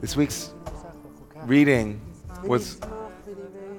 [0.00, 0.52] This week's
[1.44, 2.00] reading
[2.44, 2.80] was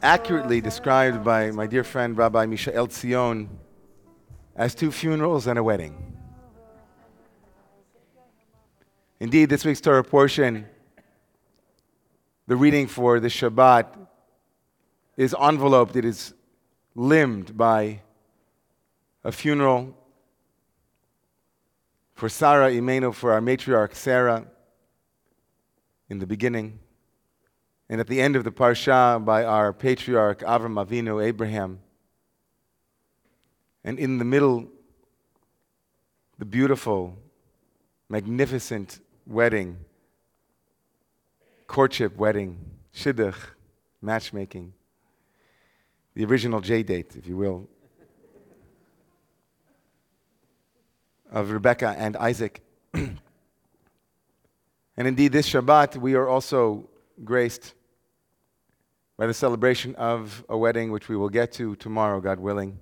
[0.02, 3.50] accurately described by my dear friend Rabbi Mishael Zion
[4.55, 5.96] as two funerals and a wedding.
[9.20, 10.66] Indeed, this week's Torah portion,
[12.48, 13.86] the reading for the Shabbat,
[15.16, 16.34] is enveloped, it is
[16.96, 18.02] limbed by
[19.24, 19.96] a funeral
[22.16, 24.46] for Sarah Imenu, for our matriarch Sarah,
[26.09, 26.80] in the beginning,
[27.88, 31.80] and at the end of the parsha by our patriarch Avram Avinu, Abraham,
[33.84, 34.68] and in the middle,
[36.38, 37.18] the beautiful,
[38.09, 39.77] magnificent wedding,
[41.68, 42.57] courtship wedding,
[42.94, 43.38] shidduch,
[44.02, 44.73] matchmaking,
[46.16, 47.68] the original JDate, if you will,
[51.32, 52.62] of Rebecca and Isaac.
[55.00, 56.90] and indeed, this Shabbat, we are also
[57.24, 57.74] graced
[59.18, 62.78] by the celebration of a wedding, which we will get to tomorrow, God willing,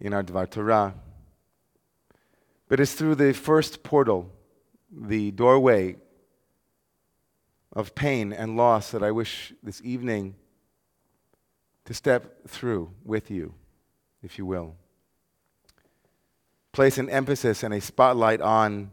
[0.00, 0.94] in our Dvar Torah.
[2.68, 4.32] But it's through the first portal
[4.90, 5.96] the doorway
[7.74, 10.36] of pain and loss that I wish this evening
[11.84, 13.52] to step through with you,
[14.22, 14.74] if you will.
[16.72, 18.90] Place an emphasis and a spotlight on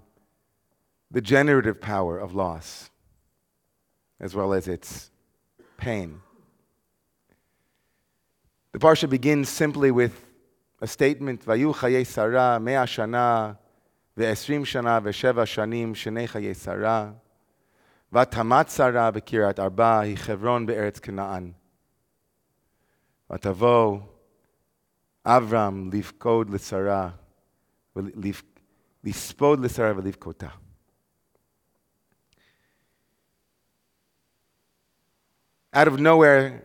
[1.09, 2.89] the generative power of loss,
[4.19, 5.09] as well as its
[5.77, 6.22] pain.
[8.73, 10.25] The Parsha begins simply with
[10.81, 13.58] a statement, Vayu Chaye Sarah, Mea Shana,
[14.17, 17.16] Ve'esrim Shana, Ve'sheva Shanim, Shnei Chaye Sara,
[18.14, 21.53] Vatamat Sara Bekirat Arba, Hi Chevron Be'eretz Kenaan.
[23.31, 24.03] Vatavo,
[25.25, 27.14] Avram, Livkod Lisarah,
[27.95, 30.52] Lispod Lisarah, Livkota.
[35.77, 36.64] Out of nowhere,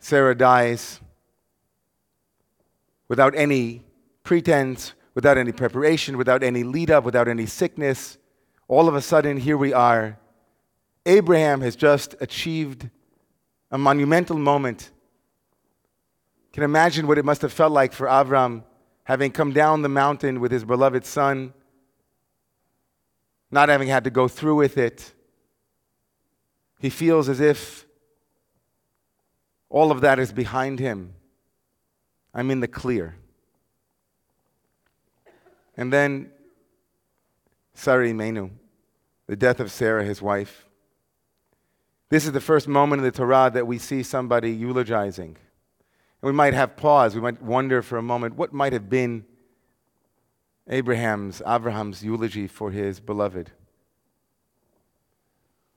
[0.00, 1.00] Sarah dies
[3.06, 3.84] without any
[4.24, 8.18] pretense, without any preparation, without any lead up, without any sickness.
[8.66, 10.18] All of a sudden, here we are.
[11.06, 12.90] Abraham has just achieved
[13.70, 14.90] a monumental moment.
[16.52, 18.64] Can imagine what it must have felt like for Avram
[19.04, 21.54] having come down the mountain with his beloved son,
[23.52, 25.12] not having had to go through with it.
[26.78, 27.86] He feels as if
[29.68, 31.14] all of that is behind him.
[32.34, 33.16] I'm in the clear.
[35.76, 36.30] And then
[37.74, 38.50] Sarah Imenu,
[39.26, 40.66] the death of Sarah, his wife.
[42.08, 45.36] This is the first moment in the Torah that we see somebody eulogizing.
[46.22, 47.14] And we might have pause.
[47.14, 49.24] We might wonder for a moment what might have been
[50.68, 53.50] Abraham's, Abraham's eulogy for his beloved.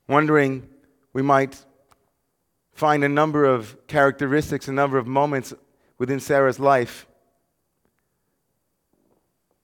[0.07, 0.67] Wondering,
[1.13, 1.65] we might
[2.73, 5.53] find a number of characteristics, a number of moments
[5.97, 7.05] within Sarah's life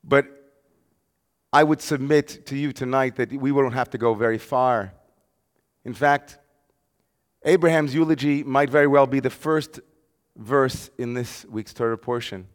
[0.07, 0.27] but
[1.51, 4.93] I would submit to you tonight that we won't have to go very far.
[5.83, 6.37] In fact,
[7.43, 9.79] Abraham's eulogy might very well be the first
[10.35, 12.47] verse in this week's Torah portion.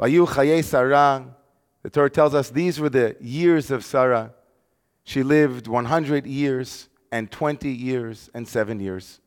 [0.00, 1.36] Vayu chaye Sarah,
[1.82, 4.32] the Torah tells us these were the years of Sarah.
[5.08, 9.20] She lived 100 years and 20 years and 7 years.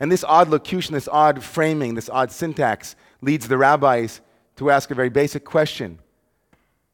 [0.00, 4.20] And this odd locution, this odd framing, this odd syntax leads the rabbis
[4.56, 6.00] to ask a very basic question.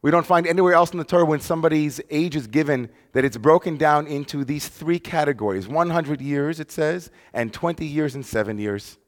[0.03, 3.39] We don't find anywhere else in the Torah when somebody's age is given that it's
[3.39, 8.59] broken down into these three categories 100 years, it says, and 20 years and 7
[8.59, 8.99] years.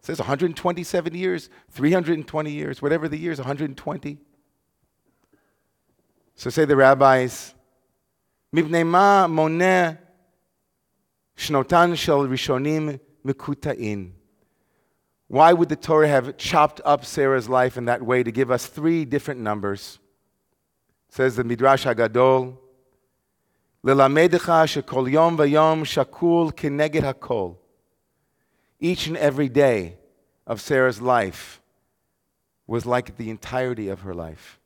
[0.00, 4.16] It says 127 years, 320 years, whatever the years, 120.
[6.36, 7.52] So say the rabbis,
[8.53, 9.91] מפני מה מונה
[11.35, 12.89] שנותן של ראשונים
[13.25, 14.11] מקוטעים?
[15.29, 18.67] Why would the Torah have chopped up Sarah's life in that way to give us
[18.67, 19.99] three different numbers?
[21.09, 22.57] says the Midrash Hagadol,
[23.83, 27.51] ללמדך שכל יום ויום שקול כנגד הכל.
[28.81, 29.97] Each and every day
[30.47, 31.61] of Sarah's life
[32.67, 34.56] was like the entirety of her life.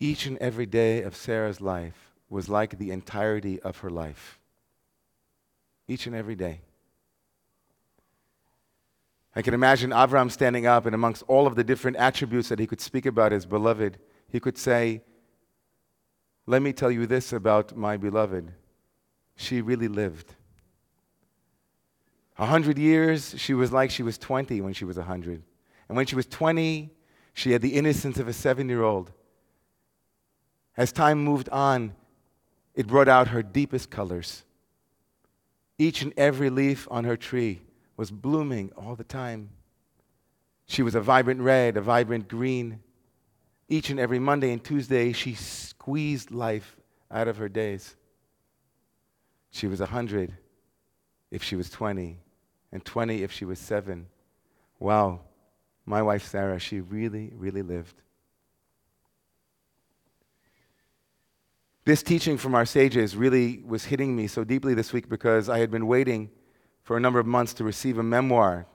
[0.00, 4.38] Each and every day of Sarah's life was like the entirety of her life.
[5.88, 6.60] Each and every day.
[9.34, 12.66] I can imagine Avram standing up, and amongst all of the different attributes that he
[12.66, 13.98] could speak about his beloved,
[14.28, 15.02] he could say,
[16.46, 18.52] Let me tell you this about my beloved.
[19.36, 20.34] She really lived.
[22.38, 25.42] A hundred years, she was like she was 20 when she was a hundred.
[25.88, 26.90] And when she was 20,
[27.34, 29.12] she had the innocence of a seven year old.
[30.78, 31.96] As time moved on,
[32.76, 34.44] it brought out her deepest colors.
[35.76, 37.62] Each and every leaf on her tree
[37.96, 39.50] was blooming all the time.
[40.66, 42.78] She was a vibrant red, a vibrant green.
[43.68, 46.76] Each and every Monday and Tuesday, she squeezed life
[47.10, 47.96] out of her days.
[49.50, 50.32] She was 100
[51.32, 52.18] if she was 20,
[52.70, 54.06] and 20 if she was 7.
[54.78, 55.22] Wow,
[55.84, 58.00] my wife Sarah, she really, really lived.
[61.88, 65.58] This teaching from our sages really was hitting me so deeply this week because I
[65.60, 66.28] had been waiting
[66.82, 68.66] for a number of months to receive a memoir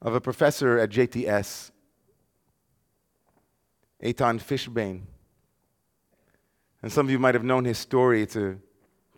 [0.00, 1.70] of a professor at JTS,
[4.02, 5.02] Eitan Fishbane.
[6.80, 8.22] And some of you might have known his story.
[8.22, 8.56] It's a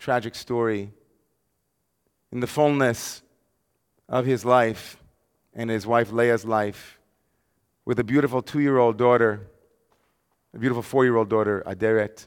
[0.01, 0.91] tragic story.
[2.33, 3.23] In the fullness
[4.09, 4.97] of his life
[5.55, 6.99] and his wife Leah's life,
[7.85, 9.47] with a beautiful two year old daughter,
[10.55, 12.27] a beautiful four year old daughter, Aderet,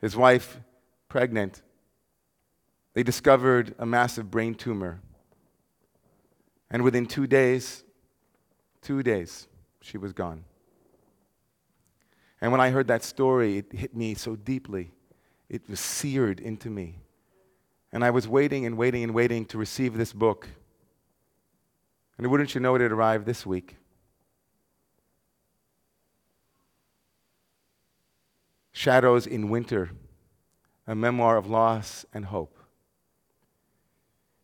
[0.00, 0.58] his wife
[1.08, 1.62] pregnant,
[2.94, 5.00] they discovered a massive brain tumor.
[6.70, 7.84] And within two days,
[8.80, 9.46] two days,
[9.80, 10.44] she was gone.
[12.40, 14.92] And when I heard that story, it hit me so deeply.
[15.48, 16.98] It was seared into me.
[17.92, 20.48] And I was waiting and waiting and waiting to receive this book.
[22.18, 23.76] And wouldn't you know it, it arrived this week.
[28.72, 29.90] Shadows in Winter,
[30.86, 32.58] a memoir of loss and hope.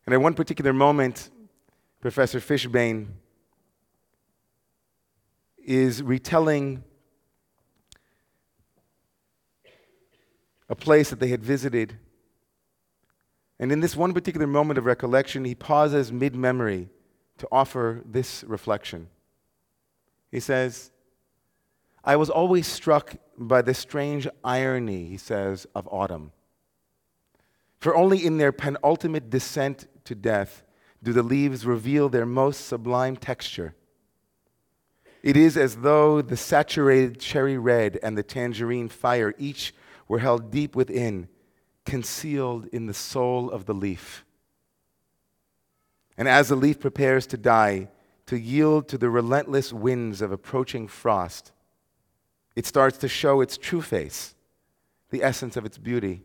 [0.05, 1.29] And at one particular moment,
[1.99, 3.07] Professor Fishbane
[5.57, 6.83] is retelling
[10.69, 11.97] a place that they had visited.
[13.59, 16.89] And in this one particular moment of recollection, he pauses mid memory
[17.39, 19.09] to offer this reflection.
[20.31, 20.91] He says,
[22.03, 26.31] I was always struck by the strange irony, he says, of autumn.
[27.79, 30.63] For only in their penultimate descent to death
[31.01, 33.75] do the leaves reveal their most sublime texture.
[35.23, 39.73] It is as though the saturated cherry red and the tangerine fire each
[40.07, 41.27] were held deep within,
[41.85, 44.25] concealed in the soul of the leaf.
[46.17, 47.89] And as the leaf prepares to die,
[48.25, 51.51] to yield to the relentless winds of approaching frost,
[52.59, 54.35] it starts to show its true face,
[55.11, 56.23] the essence of its beauty.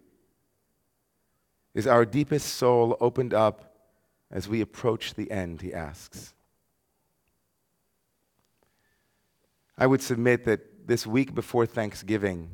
[1.74, 3.76] Is our deepest soul opened up
[4.32, 6.34] as we approach the end, he asks.
[9.78, 12.50] I would submit that this week before Thanksgiving,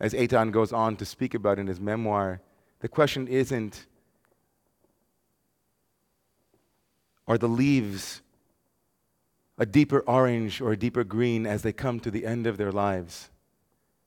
[0.00, 2.40] as Eitan goes on to speak about in his memoir,
[2.80, 3.84] the question isn't
[7.26, 8.22] are the leaves
[9.58, 12.72] a deeper orange or a deeper green as they come to the end of their
[12.72, 13.30] lives?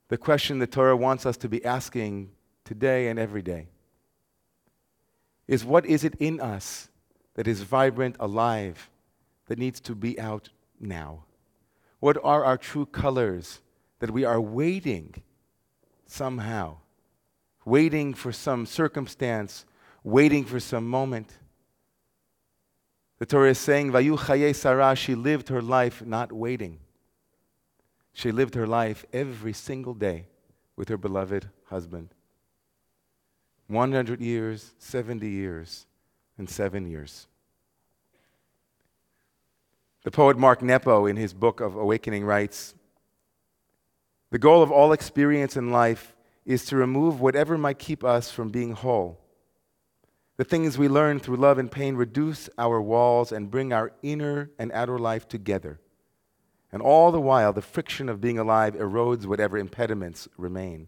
[0.07, 2.31] The question the Torah wants us to be asking
[2.65, 3.67] today and every day
[5.47, 6.89] is what is it in us
[7.35, 8.89] that is vibrant, alive,
[9.47, 10.49] that needs to be out
[10.79, 11.25] now?
[11.99, 13.59] What are our true colors
[13.99, 15.21] that we are waiting
[16.05, 16.77] somehow,
[17.65, 19.65] waiting for some circumstance,
[20.03, 21.37] waiting for some moment?
[23.21, 26.79] The Torah is saying, Vayu Chaye Sarah, she lived her life not waiting.
[28.13, 30.25] She lived her life every single day
[30.75, 32.15] with her beloved husband.
[33.67, 35.85] 100 years, 70 years,
[36.39, 37.27] and seven years.
[40.03, 42.73] The poet Mark Nepo, in his book of Awakening, writes
[44.31, 48.49] The goal of all experience in life is to remove whatever might keep us from
[48.49, 49.20] being whole.
[50.41, 54.49] The things we learn through love and pain reduce our walls and bring our inner
[54.57, 55.79] and outer life together.
[56.71, 60.87] And all the while, the friction of being alive erodes whatever impediments remain.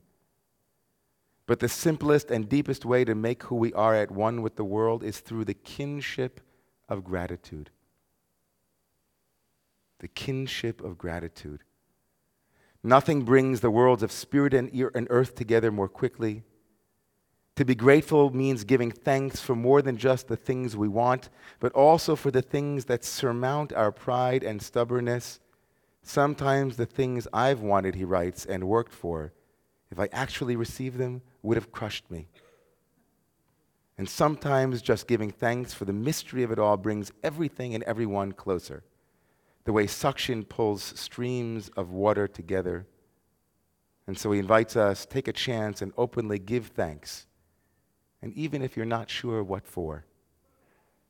[1.46, 4.66] But the simplest and deepest way to make who we are at one with the
[4.66, 6.42] world is through the kinship
[6.90, 7.70] of gratitude.
[10.00, 11.62] The kinship of gratitude.
[12.82, 14.72] Nothing brings the worlds of spirit and
[15.12, 16.42] earth together more quickly.
[17.58, 21.30] To be grateful means giving thanks for more than just the things we want,
[21.60, 25.40] but also for the things that surmount our pride and stubbornness.
[26.02, 29.34] Sometimes the things I've wanted, he writes, and worked for,
[29.92, 32.28] if I actually received them, would have crushed me.
[34.00, 38.32] And sometimes just giving thanks for the mystery of it all brings everything and everyone
[38.32, 38.84] closer.
[39.66, 42.88] The way suction pulls streams of water together.
[44.08, 47.28] And so he invites us take a chance and openly give thanks.
[48.24, 50.06] And even if you're not sure what for,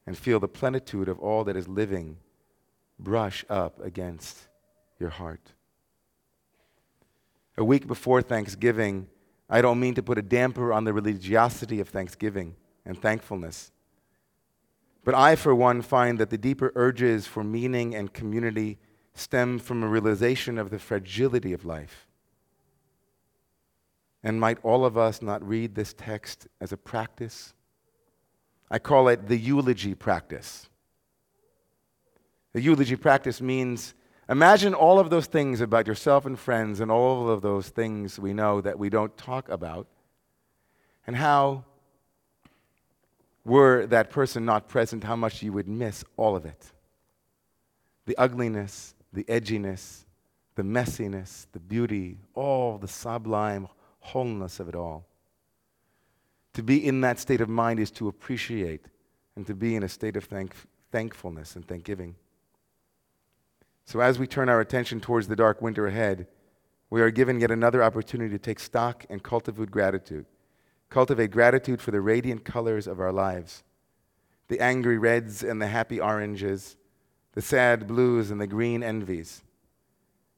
[0.08, 2.18] and feel the plenitude of all that is living
[2.98, 4.48] brush up against
[5.00, 5.54] your heart.
[7.56, 9.08] A week before Thanksgiving,
[9.48, 13.72] I don't mean to put a damper on the religiosity of Thanksgiving and thankfulness.
[15.06, 18.80] But I, for one, find that the deeper urges for meaning and community
[19.14, 22.08] stem from a realization of the fragility of life.
[24.24, 27.54] And might all of us not read this text as a practice?
[28.72, 30.70] I call it the eulogy practice.
[32.54, 33.94] The eulogy practice means
[34.30, 38.34] imagine all of those things about yourself and friends and all of those things we
[38.34, 39.88] know that we don't talk about,
[41.06, 41.66] and how,
[43.44, 46.72] were that person not present, how much you would miss all of it.
[48.06, 50.06] The ugliness, the edginess,
[50.56, 53.68] the messiness, the beauty, all the sublime
[54.04, 55.06] wholeness of it all.
[56.54, 58.86] To be in that state of mind is to appreciate
[59.36, 60.56] and to be in a state of thank-
[60.92, 62.16] thankfulness and thanksgiving.
[63.86, 66.28] So, as we turn our attention towards the dark winter ahead,
[66.90, 70.26] we are given yet another opportunity to take stock and cultivate gratitude.
[70.90, 73.64] Cultivate gratitude for the radiant colors of our lives
[74.50, 76.76] the angry reds and the happy oranges,
[77.32, 79.42] the sad blues and the green envies.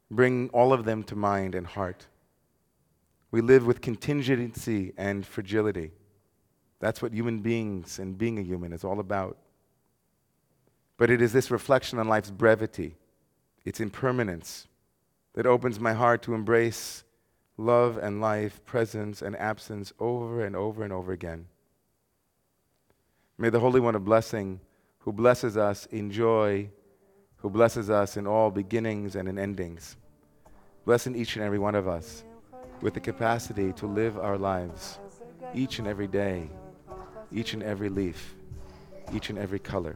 [0.10, 2.08] Bring all of them to mind and heart.
[3.36, 5.92] We live with contingency and fragility.
[6.80, 9.38] That's what human beings and being a human is all about.
[10.96, 12.96] But it is this reflection on life's brevity,
[13.66, 14.70] its impermanence,
[15.34, 17.04] that opens my heart to embrace
[17.58, 21.48] love and life, presence and absence over and over and over again.
[23.38, 24.62] May the Holy One of Blessing,
[25.00, 26.70] who blesses us in joy,
[27.36, 29.98] who blesses us in all beginnings and in endings,
[30.86, 32.24] bless in each and every one of us
[32.82, 35.00] with the capacity to live our lives
[35.54, 36.50] each and every day,
[37.32, 38.36] each and every leaf,
[39.14, 39.96] each and every color.